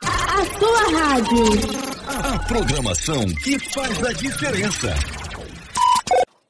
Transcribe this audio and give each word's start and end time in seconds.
A 0.00 0.44
sua 0.60 1.00
rádio. 1.00 1.44
A 2.06 2.38
programação 2.46 3.26
que 3.42 3.58
faz 3.72 4.04
a 4.04 4.12
diferença. 4.12 4.94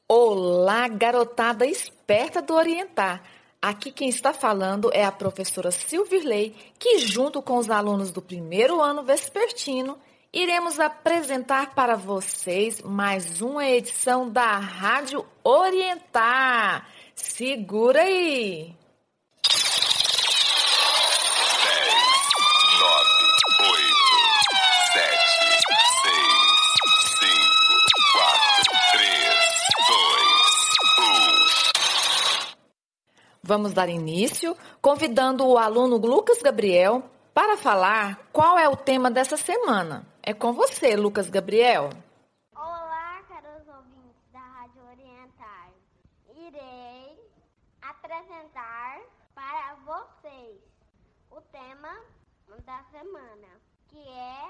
Olá, 0.07 0.87
garotada 0.87 1.65
esperta 1.65 2.43
do 2.43 2.53
Orientar. 2.53 3.23
Aqui 3.59 3.91
quem 3.91 4.07
está 4.07 4.33
falando 4.33 4.91
é 4.93 5.03
a 5.03 5.11
professora 5.11 5.71
Silvirley, 5.71 6.55
que 6.77 6.99
junto 6.99 7.41
com 7.41 7.57
os 7.57 7.71
alunos 7.71 8.11
do 8.11 8.21
primeiro 8.21 8.79
ano 8.79 9.01
vespertino, 9.03 9.97
iremos 10.31 10.79
apresentar 10.79 11.73
para 11.73 11.95
vocês 11.95 12.83
mais 12.83 13.41
uma 13.41 13.65
edição 13.65 14.29
da 14.29 14.59
Rádio 14.59 15.25
Orientar. 15.43 16.87
Segura 17.15 18.01
aí! 18.03 18.78
Vamos 33.49 33.73
dar 33.73 33.89
início 33.89 34.55
convidando 34.79 35.43
o 35.43 35.57
aluno 35.57 35.97
Lucas 35.97 36.39
Gabriel 36.39 37.01
para 37.33 37.57
falar 37.57 38.29
qual 38.31 38.59
é 38.59 38.69
o 38.69 38.75
tema 38.75 39.09
dessa 39.09 39.35
semana. 39.37 40.05
É 40.21 40.35
com 40.35 40.53
você, 40.53 40.95
Lucas 40.95 41.31
Gabriel. 41.31 41.89
Olá, 42.55 43.23
caros 43.27 43.67
ouvintes 43.67 44.21
da 44.31 44.39
Rádio 44.39 44.83
Oriental. 44.91 45.73
Irei 46.35 47.17
apresentar 47.81 48.99
para 49.33 49.75
vocês 49.83 50.59
o 51.31 51.41
tema 51.41 52.01
da 52.67 52.83
semana, 52.91 53.47
que 53.87 53.97
é 53.97 54.47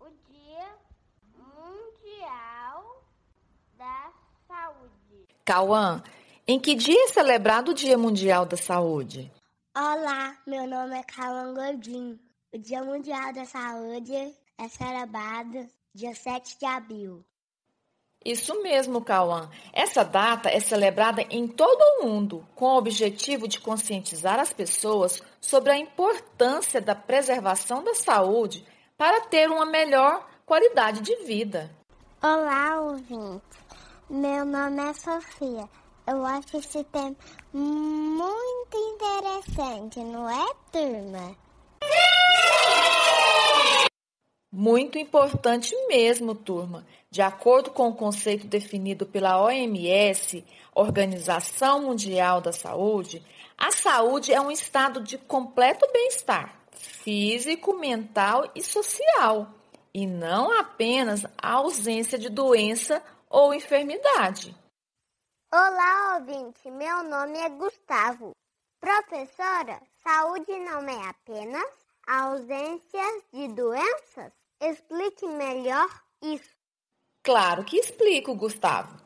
o 0.00 0.08
Dia 0.28 0.68
Mundial 1.32 3.04
da 3.78 4.10
Saúde. 4.48 5.28
Cauã, 5.44 6.02
em 6.48 6.60
que 6.60 6.76
dia 6.76 7.04
é 7.04 7.08
celebrado 7.08 7.72
o 7.72 7.74
Dia 7.74 7.98
Mundial 7.98 8.46
da 8.46 8.56
Saúde? 8.56 9.32
Olá, 9.76 10.36
meu 10.46 10.64
nome 10.66 10.96
é 10.96 11.02
Cauã 11.02 11.52
Gordinho. 11.52 12.18
O 12.54 12.58
Dia 12.58 12.84
Mundial 12.84 13.32
da 13.32 13.44
Saúde 13.44 14.14
é 14.56 14.68
celebrado 14.68 15.68
dia 15.92 16.14
7 16.14 16.56
de 16.56 16.64
abril. 16.64 17.24
Isso 18.24 18.62
mesmo, 18.62 19.04
Cauã. 19.04 19.50
Essa 19.72 20.04
data 20.04 20.48
é 20.48 20.60
celebrada 20.60 21.22
em 21.30 21.48
todo 21.48 21.80
o 21.80 22.06
mundo 22.06 22.46
com 22.54 22.66
o 22.66 22.78
objetivo 22.78 23.48
de 23.48 23.60
conscientizar 23.60 24.38
as 24.38 24.52
pessoas 24.52 25.20
sobre 25.40 25.72
a 25.72 25.78
importância 25.78 26.80
da 26.80 26.94
preservação 26.94 27.82
da 27.82 27.94
saúde 27.94 28.64
para 28.96 29.20
ter 29.22 29.50
uma 29.50 29.66
melhor 29.66 30.24
qualidade 30.44 31.00
de 31.00 31.24
vida. 31.24 31.70
Olá, 32.22 32.80
ouvinte. 32.80 33.42
Meu 34.08 34.44
nome 34.44 34.80
é 34.80 34.92
Sofia. 34.94 35.68
Eu 36.06 36.24
acho 36.24 36.58
esse 36.58 36.84
tema 36.84 37.16
muito 37.52 38.76
interessante, 38.76 39.98
não 39.98 40.30
é, 40.30 40.46
turma? 40.70 41.36
Muito 44.52 44.98
importante 44.98 45.74
mesmo, 45.88 46.34
turma. 46.34 46.86
De 47.10 47.20
acordo 47.20 47.70
com 47.70 47.88
o 47.88 47.94
conceito 47.94 48.46
definido 48.46 49.04
pela 49.04 49.42
OMS, 49.42 50.44
Organização 50.74 51.82
Mundial 51.82 52.40
da 52.40 52.52
Saúde, 52.52 53.20
a 53.58 53.72
saúde 53.72 54.32
é 54.32 54.40
um 54.40 54.50
estado 54.50 55.02
de 55.02 55.18
completo 55.18 55.86
bem-estar 55.92 56.54
físico, 56.70 57.74
mental 57.74 58.50
e 58.54 58.62
social, 58.62 59.48
e 59.92 60.06
não 60.06 60.56
apenas 60.56 61.24
a 61.36 61.54
ausência 61.54 62.16
de 62.16 62.28
doença 62.28 63.02
ou 63.28 63.52
enfermidade. 63.52 64.54
Olá, 65.58 66.18
ouvinte. 66.18 66.70
Meu 66.70 67.02
nome 67.02 67.38
é 67.38 67.48
Gustavo. 67.48 68.32
Professora, 68.78 69.80
saúde 70.04 70.52
não 70.58 70.86
é 70.86 71.08
apenas 71.08 71.64
a 72.06 72.24
ausência 72.24 73.22
de 73.32 73.48
doenças? 73.48 74.34
Explique 74.60 75.26
melhor 75.26 75.88
isso. 76.20 76.54
Claro 77.22 77.64
que 77.64 77.78
explico, 77.78 78.34
Gustavo. 78.34 79.00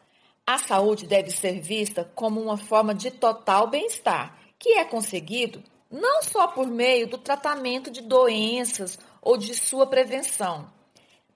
A 0.45 0.59
saúde 0.59 1.07
deve 1.07 1.31
ser 1.31 1.61
vista 1.61 2.11
como 2.17 2.41
uma 2.41 2.57
forma 2.57 2.93
de 2.93 3.13
total 3.13 3.69
bem-estar, 3.69 4.37
que 4.59 4.71
é 4.71 4.85
conseguido 4.85 5.63
não 5.89 6.21
só 6.21 6.49
por 6.49 6.67
meio 6.67 7.07
do 7.07 7.17
tratamento 7.17 7.93
de 7.93 8.03
doenças 8.03 8.99
ou 9.23 9.37
de 9.37 9.55
sua 9.55 9.87
prevenção, 9.87 10.69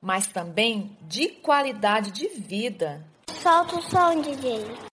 mas 0.01 0.27
também 0.27 0.99
de 1.03 1.29
qualidade 1.29 2.11
de 2.11 2.27
vida. 2.27 3.07
Solta 3.41 3.77
o 3.77 3.83
som, 3.83 4.21
DJ. 4.21 4.93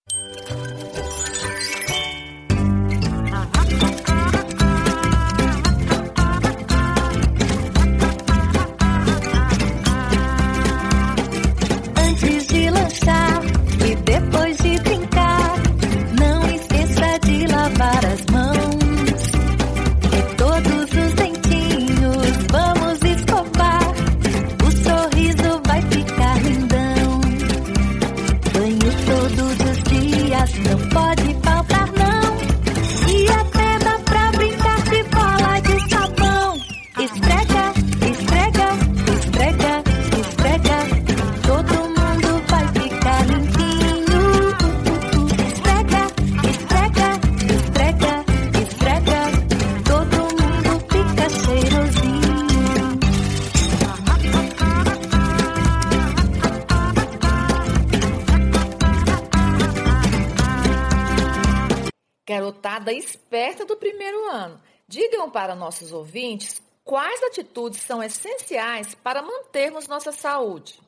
Garotada 62.92 62.94
esperta 62.94 63.64
do 63.64 63.76
primeiro 63.76 64.28
ano, 64.30 64.62
digam 64.86 65.30
para 65.30 65.54
nossos 65.54 65.92
ouvintes 65.92 66.62
quais 66.84 67.22
atitudes 67.22 67.80
são 67.80 68.02
essenciais 68.02 68.94
para 68.94 69.22
mantermos 69.22 69.88
nossa 69.88 70.12
saúde. 70.12 70.80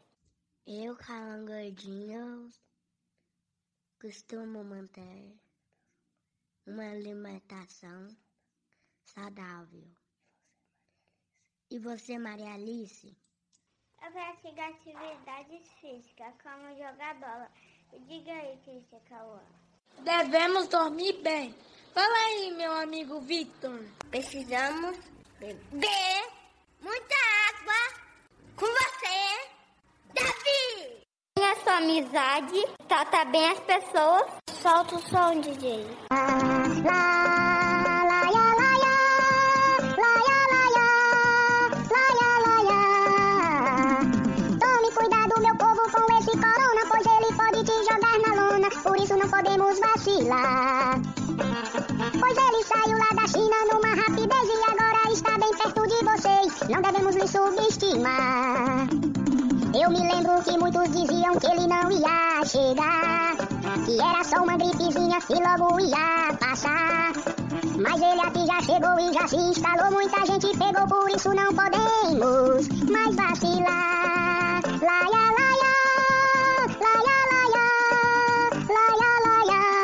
Eu, 0.66 0.96
Calan 0.96 1.44
Gordinho, 1.44 2.50
costumo 4.00 4.64
manter 4.64 5.34
uma 6.66 6.90
alimentação 6.90 8.08
saudável. 9.04 9.84
E 11.70 11.78
você, 11.78 12.18
Maria 12.18 12.54
Alice? 12.54 13.16
Eu 14.02 14.12
pratico 14.12 14.60
atividades 14.60 15.66
físicas, 15.80 16.34
como 16.42 16.68
jogar 16.76 17.14
bola. 17.14 17.50
Diga 18.06 18.32
aí, 18.32 18.58
Cristian 18.64 19.00
Cauã. 19.08 19.63
Devemos 20.00 20.68
dormir 20.68 21.14
bem. 21.22 21.54
Fala 21.94 22.14
aí, 22.26 22.52
meu 22.56 22.72
amigo 22.72 23.20
Victor. 23.20 23.80
Precisamos 24.10 24.96
beber 25.38 26.28
muita 26.80 27.14
água 27.48 28.00
com 28.56 28.66
você, 28.66 29.48
Davi. 30.14 31.04
Tenha 31.36 31.56
sua 31.62 31.76
amizade, 31.76 32.64
trata 32.88 33.24
bem 33.26 33.50
as 33.50 33.60
pessoas. 33.60 34.26
Solta 34.60 34.96
o 34.96 35.02
som, 35.08 35.40
DJ. 35.40 35.86
Tome 36.08 36.53
subestimar. 57.54 58.88
Eu 59.80 59.90
me 59.90 59.98
lembro 59.98 60.42
que 60.42 60.58
muitos 60.58 60.88
diziam 60.90 61.38
que 61.38 61.46
ele 61.46 61.66
não 61.66 61.90
ia 61.90 62.44
chegar. 62.44 63.36
Que 63.84 64.00
era 64.00 64.24
só 64.24 64.42
uma 64.42 64.56
gripezinha 64.56 65.20
que 65.20 65.34
logo 65.34 65.80
ia 65.80 66.36
passar. 66.38 67.12
Mas 67.80 68.00
ele 68.00 68.20
aqui 68.20 68.46
já 68.46 68.60
chegou 68.62 68.98
e 69.00 69.12
já 69.12 69.26
se 69.26 69.36
instalou. 69.36 69.92
Muita 69.92 70.24
gente 70.26 70.46
pegou, 70.56 70.86
por 70.86 71.10
isso 71.10 71.34
não 71.34 71.52
podemos 71.54 72.68
mais 72.90 73.16
vacilar. 73.16 74.62
Laia, 74.80 75.32
laia, 75.38 75.74
laia, 76.80 77.18
laia, 77.30 77.58
laia, 78.68 79.12
laia. 79.24 79.74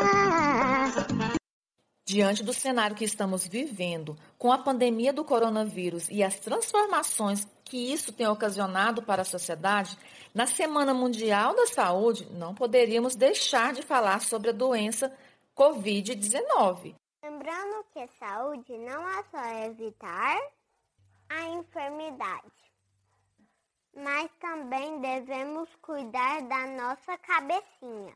Diante 2.06 2.42
do 2.42 2.52
cenário 2.52 2.96
que 2.96 3.04
estamos 3.04 3.46
vivendo, 3.46 4.16
com 4.38 4.52
a 4.52 4.58
pandemia 4.58 5.12
do 5.12 5.24
coronavírus 5.24 6.08
e 6.10 6.22
as 6.22 6.36
transformações 6.36 7.46
que 7.70 7.92
isso 7.92 8.12
tem 8.12 8.26
ocasionado 8.26 9.00
para 9.00 9.22
a 9.22 9.24
sociedade, 9.24 9.96
na 10.34 10.44
Semana 10.44 10.92
Mundial 10.92 11.54
da 11.54 11.68
Saúde, 11.68 12.26
não 12.32 12.52
poderíamos 12.52 13.14
deixar 13.14 13.72
de 13.72 13.80
falar 13.80 14.20
sobre 14.22 14.50
a 14.50 14.52
doença 14.52 15.16
Covid-19. 15.56 16.96
Lembrando 17.22 17.84
que 17.92 18.08
saúde 18.18 18.76
não 18.76 19.08
é 19.08 19.22
só 19.30 19.64
evitar 19.66 20.36
a 21.28 21.44
enfermidade, 21.50 22.42
mas 23.94 24.28
também 24.40 25.00
devemos 25.00 25.68
cuidar 25.80 26.42
da 26.42 26.66
nossa 26.66 27.16
cabecinha. 27.18 28.12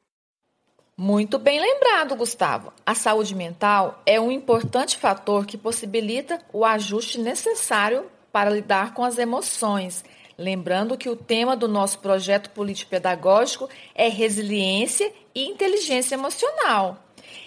Muito 0.96 1.38
bem 1.38 1.60
lembrado, 1.60 2.16
Gustavo. 2.16 2.72
A 2.84 2.94
saúde 2.94 3.36
mental 3.36 4.02
é 4.04 4.20
um 4.20 4.32
importante 4.32 4.96
fator 4.96 5.46
que 5.46 5.56
possibilita 5.56 6.44
o 6.52 6.64
ajuste 6.64 7.20
necessário 7.20 8.10
para 8.34 8.50
lidar 8.50 8.94
com 8.94 9.04
as 9.04 9.16
emoções. 9.16 10.04
Lembrando 10.36 10.98
que 10.98 11.08
o 11.08 11.14
tema 11.14 11.56
do 11.56 11.68
nosso 11.68 12.00
projeto 12.00 12.50
político-pedagógico 12.50 13.68
é 13.94 14.08
resiliência 14.08 15.12
e 15.32 15.44
inteligência 15.44 16.16
emocional. 16.16 16.98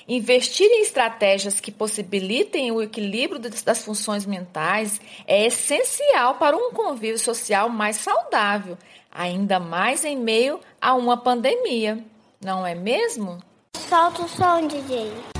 Investir 0.07 0.65
em 0.65 0.83
estratégias 0.83 1.59
que 1.59 1.73
possibilitem 1.73 2.71
o 2.71 2.81
equilíbrio 2.81 3.37
das 3.37 3.83
funções 3.83 4.25
mentais 4.25 5.01
é 5.27 5.45
essencial 5.45 6.35
para 6.35 6.55
um 6.55 6.71
convívio 6.71 7.19
social 7.19 7.67
mais 7.67 7.97
saudável, 7.97 8.77
ainda 9.11 9.59
mais 9.59 10.05
em 10.05 10.15
meio 10.15 10.61
a 10.79 10.93
uma 10.93 11.17
pandemia. 11.17 12.01
Não 12.41 12.65
é 12.65 12.73
mesmo? 12.73 13.39
Solta 13.75 14.21
o 14.21 14.29
som, 14.29 14.65
DJ. 14.65 15.36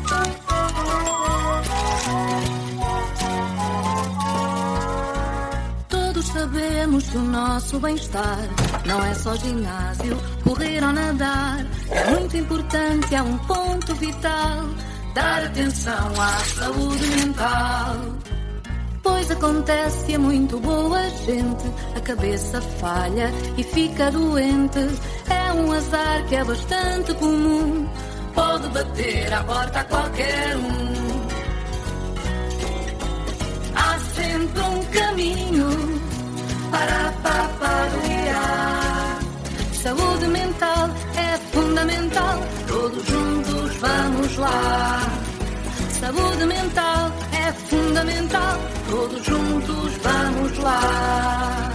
Sabemos 6.48 7.04
que 7.10 7.18
o 7.18 7.22
nosso 7.22 7.80
bem-estar 7.80 8.40
não 8.86 9.04
é 9.04 9.14
só 9.14 9.36
ginásio, 9.36 10.18
correr 10.44 10.82
ou 10.82 10.94
nadar. 10.94 11.66
É 11.90 12.10
muito 12.12 12.38
importante, 12.38 13.14
é 13.14 13.22
um 13.22 13.38
ponto 13.40 13.94
vital. 13.96 14.66
Dar 15.14 15.44
atenção 15.44 16.22
à 16.22 16.40
saúde 16.46 17.06
mental. 17.08 17.98
Pois 19.04 19.30
acontece 19.32 20.16
a 20.16 20.20
muito 20.20 20.60
boa 20.60 21.10
gente, 21.26 21.66
a 21.96 22.00
cabeça 22.00 22.62
falha 22.62 23.30
e 23.58 23.64
fica 23.64 24.10
doente. 24.12 24.80
É 25.30 25.54
um 25.54 25.72
azar 25.72 26.26
que 26.28 26.36
é 26.36 26.44
bastante 26.44 27.14
comum, 27.16 27.88
pode 28.34 28.68
bater 28.70 29.34
à 29.34 29.44
porta 29.44 29.80
a 29.80 29.84
qualquer 29.84 30.56
um. 30.58 31.28
Há 33.76 34.00
sempre 34.00 34.62
um 34.62 34.84
caminho 34.86 36.08
para 36.72 37.12
paparuiar. 37.24 39.19
Saúde 39.74 40.28
mental 40.28 40.90
é 41.16 41.38
fundamental, 41.52 42.40
todos 42.68 43.06
juntos 43.06 43.75
vamos 43.78 44.38
lá. 44.38 45.00
Saúde 46.00 46.46
mental 46.46 47.12
é 47.34 47.52
fundamental, 47.54 48.58
todos 48.90 49.25
juntos 49.25 49.94
vamos 49.98 50.58
lá. 50.60 51.72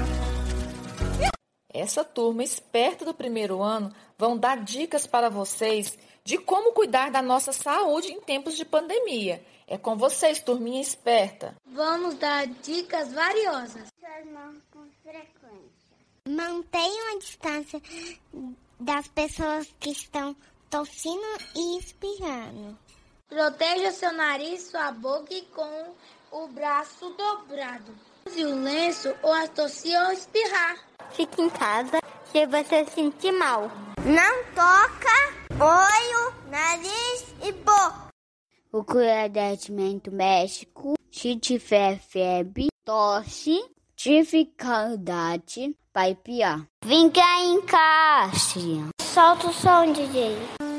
Essa 1.75 2.05
turma 2.05 2.45
esperta 2.45 3.05
do 3.05 3.15
primeiro 3.15 3.63
ano 3.63 3.91
vão 4.19 4.37
dar 4.37 4.63
dicas 4.63 5.07
para 5.07 5.31
vocês 5.31 5.99
de 6.23 6.39
como 6.39 6.73
cuidar 6.73 7.11
da 7.11 7.23
nossa 7.23 7.53
saúde 7.53 8.13
em 8.13 8.21
tempos 8.21 8.57
de 8.57 8.65
pandemia. 8.65 9.43
É 9.67 9.79
com 9.79 9.97
vocês, 9.97 10.39
turminha 10.39 10.81
esperta. 10.81 11.57
Vamos 11.67 12.15
dar 12.17 12.47
dicas 12.47 13.13
valiosas. 13.13 13.89
Frequência. 15.03 15.97
Mantenham 16.29 17.17
a 17.17 17.19
distância 17.19 17.83
das 18.79 19.09
pessoas 19.09 19.67
que 19.81 19.91
estão 19.91 20.37
tossindo 20.71 21.27
e 21.57 21.79
espirrando. 21.79 22.79
Proteja 23.29 23.91
seu 23.91 24.13
nariz, 24.13 24.63
sua 24.63 24.93
boca 24.93 25.35
e 25.35 25.43
com 25.47 25.95
o 26.31 26.47
braço 26.49 27.11
dobrado. 27.11 27.93
Use 28.27 28.45
o 28.45 28.63
lenço 28.63 29.13
ou 29.23 29.33
a 29.33 29.49
tossir 29.49 30.01
ou 30.03 30.13
espirrar. 30.13 30.77
Fique 31.11 31.43
em 31.43 31.51
casa 31.51 31.99
se 32.31 32.47
você 32.47 32.85
sentir 32.87 33.33
mal. 33.33 33.71
Não 34.05 34.45
toca 34.55 35.33
olho, 35.59 36.35
nariz 36.49 37.35
e 37.43 37.53
boca. 37.53 38.09
O 38.73 38.85
cuidamento 38.85 40.13
médico, 40.13 40.95
se 41.11 41.37
tiver 41.37 41.99
febre, 41.99 42.69
tosse, 42.85 43.61
dificuldade, 44.03 45.77
vai 45.95 46.15
piar. 46.15 46.67
Vem 46.85 47.09
cá 47.09 47.41
casa. 47.63 48.91
Solta 49.01 49.47
o 49.47 49.53
som, 49.53 49.93
DJ. 49.93 50.72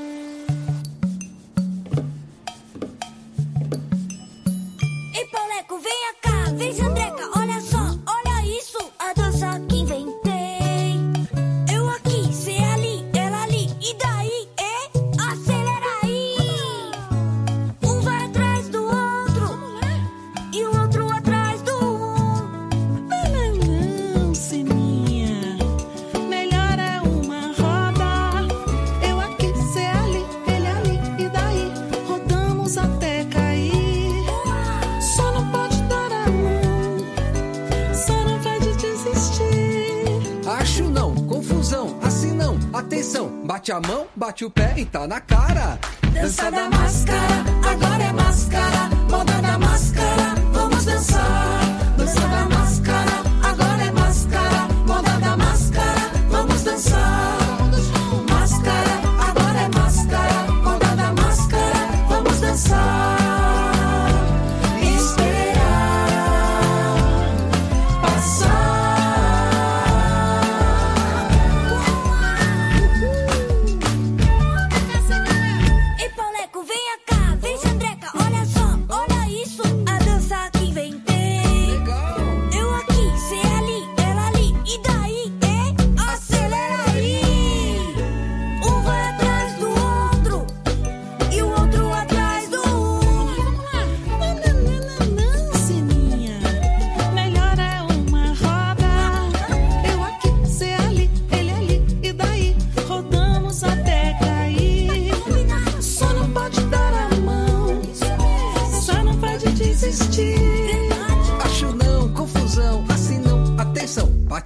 Acho 40.59 40.83
não, 40.83 41.15
confusão, 41.15 41.97
assim 42.03 42.31
não, 42.31 42.59
atenção, 42.71 43.27
bate 43.43 43.71
a 43.71 43.81
mão, 43.81 44.05
bate 44.15 44.45
o 44.45 44.51
pé 44.51 44.75
e 44.77 44.85
tá 44.85 45.07
na 45.07 45.19
cara. 45.19 45.79
Dança 46.13 46.51
da 46.51 46.69
máscara, 46.69 47.43
agora 47.67 48.03
é 48.03 48.13
máscara. 48.13 48.89
Moda 49.09 49.41
da 49.41 49.57
máscara, 49.57 50.35
vamos 50.53 50.85
dançar. 50.85 51.59
Dança 51.97 52.19
da 52.21 52.45
máscara, 52.45 52.62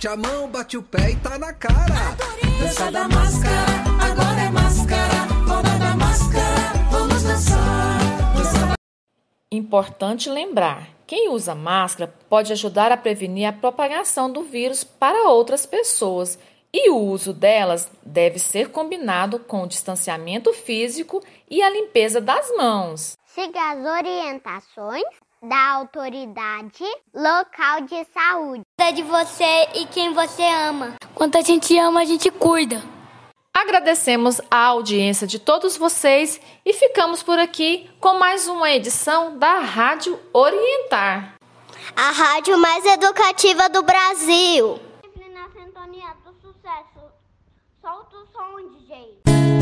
bate 0.07 0.09
a 0.09 0.15
mão, 0.15 0.47
bate 0.49 0.77
o 0.77 0.83
pé 0.83 1.11
e 1.11 1.15
tá 1.17 1.37
na 1.37 1.53
cara. 1.53 2.15
Dança 2.59 2.91
da 2.91 3.07
máscara, 3.07 3.65
agora 4.01 4.41
é 4.41 4.49
máscara. 4.49 5.25
Moda 5.47 5.79
da 5.79 5.95
máscara, 5.95 6.89
vamos 6.89 7.23
dançar. 7.23 8.35
Dança 8.35 8.65
da 8.67 8.75
importante 9.51 10.29
lembrar: 10.29 10.89
quem 11.05 11.29
usa 11.29 11.53
máscara 11.53 12.13
pode 12.29 12.53
ajudar 12.53 12.91
a 12.91 12.97
prevenir 12.97 13.47
a 13.47 13.53
propagação 13.53 14.31
do 14.31 14.43
vírus 14.43 14.83
para 14.83 15.29
outras 15.29 15.65
pessoas 15.65 16.39
e 16.73 16.89
o 16.89 16.97
uso 16.97 17.33
delas 17.33 17.89
deve 18.03 18.39
ser 18.39 18.69
combinado 18.69 19.39
com 19.39 19.63
o 19.63 19.67
distanciamento 19.67 20.53
físico 20.53 21.23
e 21.49 21.61
a 21.61 21.69
limpeza 21.69 22.21
das 22.21 22.49
mãos. 22.55 23.17
Siga 23.25 23.71
as 23.71 23.85
orientações 23.85 25.26
da 25.41 25.73
autoridade 25.73 26.83
local 27.13 27.81
de 27.81 28.05
saúde. 28.13 28.61
Cuida 28.79 28.93
de 28.93 29.03
você 29.03 29.67
e 29.75 29.85
quem 29.85 30.13
você 30.13 30.43
ama. 30.43 30.95
Quanto 31.13 31.37
a 31.37 31.41
gente 31.41 31.77
ama, 31.77 32.01
a 32.01 32.05
gente 32.05 32.29
cuida. 32.31 32.81
Agradecemos 33.53 34.39
a 34.51 34.65
audiência 34.65 35.25
de 35.25 35.39
todos 35.39 35.77
vocês 35.77 36.39
e 36.63 36.73
ficamos 36.73 37.23
por 37.23 37.39
aqui 37.39 37.89
com 37.99 38.19
mais 38.19 38.47
uma 38.47 38.69
edição 38.69 39.37
da 39.37 39.59
Rádio 39.59 40.19
Orientar. 40.31 41.35
A 41.95 42.11
rádio 42.11 42.57
mais 42.59 42.85
educativa 42.85 43.67
do 43.67 43.81
Brasil. 43.81 44.79
Sempre 45.01 45.29
na 45.29 45.49
sintonia 45.49 46.13
do 46.23 46.33
sucesso. 46.33 47.11
Solta 47.81 48.15
o 48.15 48.27
som, 48.27 48.69
DJ. 48.77 49.56